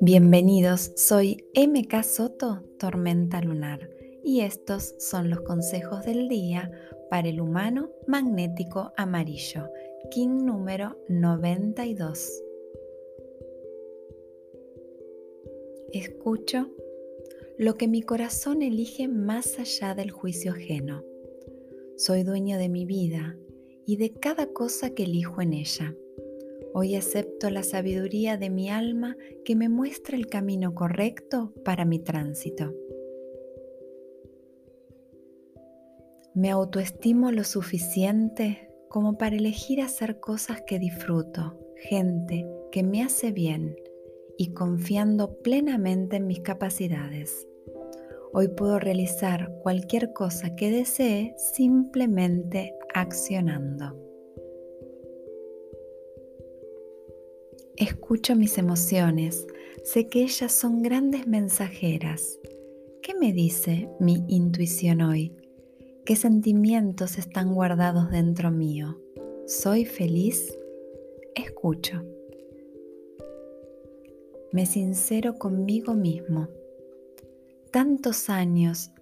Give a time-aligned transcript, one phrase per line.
[0.00, 3.90] Bienvenidos, soy MK Soto, Tormenta Lunar,
[4.22, 6.70] y estos son los consejos del día
[7.10, 9.68] para el humano magnético amarillo,
[10.10, 12.42] King número 92.
[15.92, 16.70] Escucho
[17.58, 21.02] lo que mi corazón elige más allá del juicio ajeno.
[21.96, 23.36] Soy dueño de mi vida
[23.86, 25.94] y de cada cosa que elijo en ella.
[26.72, 31.98] Hoy acepto la sabiduría de mi alma que me muestra el camino correcto para mi
[32.00, 32.74] tránsito.
[36.34, 43.30] Me autoestimo lo suficiente como para elegir hacer cosas que disfruto, gente que me hace
[43.30, 43.76] bien
[44.36, 47.46] y confiando plenamente en mis capacidades.
[48.36, 53.96] Hoy puedo realizar cualquier cosa que desee simplemente accionando.
[57.76, 59.46] Escucho mis emociones,
[59.84, 62.40] sé que ellas son grandes mensajeras.
[63.02, 65.32] ¿Qué me dice mi intuición hoy?
[66.04, 69.00] ¿Qué sentimientos están guardados dentro mío?
[69.46, 70.58] ¿Soy feliz?
[71.36, 72.02] Escucho.
[74.50, 76.48] Me sincero conmigo mismo.
[77.74, 78.92] Tantos años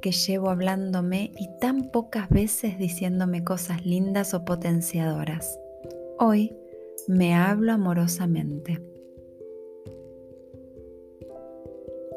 [0.00, 5.58] que llevo hablándome y tan pocas veces diciéndome cosas lindas o potenciadoras.
[6.16, 6.54] Hoy
[7.08, 8.80] me hablo amorosamente.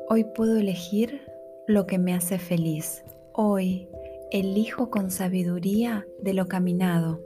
[0.07, 1.19] Hoy puedo elegir
[1.65, 3.03] lo que me hace feliz.
[3.33, 3.89] Hoy
[4.29, 7.23] elijo con sabiduría de lo caminado,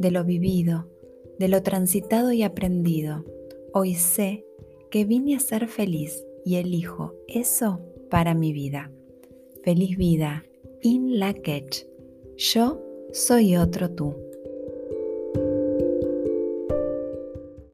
[0.00, 0.88] de lo vivido,
[1.38, 3.24] de lo transitado y aprendido.
[3.72, 4.44] Hoy sé
[4.90, 8.90] que vine a ser feliz y elijo eso para mi vida.
[9.64, 10.44] Feliz vida,
[10.82, 11.34] in la
[12.36, 12.80] Yo
[13.12, 14.25] soy otro tú.